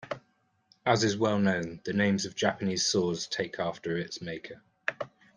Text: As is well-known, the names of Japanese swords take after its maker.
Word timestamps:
As 0.83 1.03
is 1.03 1.15
well-known, 1.15 1.79
the 1.85 1.93
names 1.93 2.25
of 2.25 2.33
Japanese 2.33 2.87
swords 2.87 3.27
take 3.27 3.59
after 3.59 3.97
its 3.99 4.19
maker. 4.19 4.63